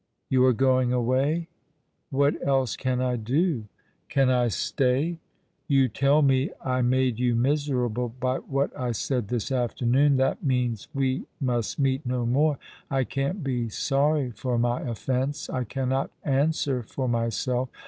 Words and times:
"You 0.31 0.43
are 0.45 0.51
going 0.51 0.91
away?"" 0.91 1.47
What 2.19 2.33
else 2.43 2.75
can 2.75 2.99
I 3.01 3.17
do? 3.17 3.65
Can 4.09 4.31
I 4.31 4.47
stay? 4.47 5.19
You 5.67 5.89
tell 5.89 6.23
me 6.23 6.49
I 6.65 6.81
made 6.81 7.17
*' 7.17 7.17
The 7.17 7.17
Child 7.17 7.17
cheek 7.17 7.17
bhishiiig 7.17 7.17
Scarlett 7.19 7.19
71 7.19 7.27
you 7.27 7.51
miserable 7.51 8.09
by 8.19 8.37
what 8.39 8.79
I 8.79 8.91
said 8.93 9.27
this 9.27 9.51
afternoon. 9.51 10.17
That 10.17 10.43
means 10.43 10.87
we 10.95 11.25
must 11.39 11.77
meet 11.77 12.03
no 12.07 12.25
more. 12.25 12.57
I 12.89 13.03
can't 13.03 13.43
be 13.43 13.69
sorry 13.69 14.31
for 14.31 14.57
my 14.57 14.81
offence. 14.81 15.51
I 15.51 15.65
cannot 15.65 16.09
answer 16.23 16.81
for 16.81 17.07
myself. 17.07 17.69